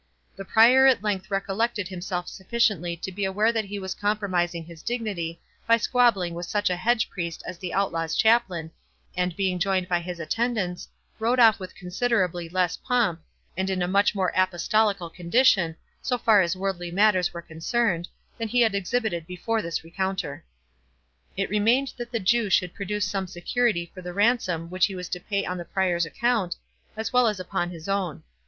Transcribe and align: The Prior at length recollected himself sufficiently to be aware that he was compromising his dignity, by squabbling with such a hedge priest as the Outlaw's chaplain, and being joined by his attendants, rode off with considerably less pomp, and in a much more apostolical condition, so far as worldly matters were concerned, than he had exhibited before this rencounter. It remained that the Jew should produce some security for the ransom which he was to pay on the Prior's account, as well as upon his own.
The 0.35 0.45
Prior 0.45 0.87
at 0.87 1.03
length 1.03 1.29
recollected 1.29 1.87
himself 1.87 2.27
sufficiently 2.27 2.97
to 2.97 3.11
be 3.11 3.23
aware 3.23 3.51
that 3.51 3.65
he 3.65 3.77
was 3.77 3.93
compromising 3.93 4.65
his 4.65 4.81
dignity, 4.81 5.39
by 5.67 5.77
squabbling 5.77 6.33
with 6.33 6.47
such 6.47 6.71
a 6.71 6.75
hedge 6.75 7.07
priest 7.07 7.43
as 7.45 7.59
the 7.59 7.71
Outlaw's 7.71 8.15
chaplain, 8.15 8.71
and 9.15 9.35
being 9.35 9.59
joined 9.59 9.87
by 9.87 9.99
his 9.99 10.19
attendants, 10.19 10.87
rode 11.19 11.37
off 11.39 11.59
with 11.59 11.75
considerably 11.75 12.49
less 12.49 12.77
pomp, 12.77 13.21
and 13.55 13.69
in 13.69 13.83
a 13.83 13.87
much 13.87 14.15
more 14.15 14.31
apostolical 14.35 15.07
condition, 15.07 15.75
so 16.01 16.17
far 16.17 16.41
as 16.41 16.55
worldly 16.57 16.89
matters 16.89 17.31
were 17.31 17.39
concerned, 17.43 18.07
than 18.39 18.47
he 18.47 18.61
had 18.61 18.73
exhibited 18.73 19.27
before 19.27 19.61
this 19.61 19.83
rencounter. 19.83 20.43
It 21.37 21.47
remained 21.47 21.93
that 21.97 22.11
the 22.11 22.19
Jew 22.19 22.49
should 22.49 22.73
produce 22.73 23.05
some 23.05 23.27
security 23.27 23.91
for 23.93 24.01
the 24.01 24.13
ransom 24.13 24.71
which 24.71 24.87
he 24.87 24.95
was 24.95 25.09
to 25.09 25.19
pay 25.19 25.45
on 25.45 25.57
the 25.59 25.63
Prior's 25.63 26.07
account, 26.07 26.55
as 26.97 27.13
well 27.13 27.27
as 27.27 27.39
upon 27.39 27.69
his 27.69 27.87
own. 27.87 28.23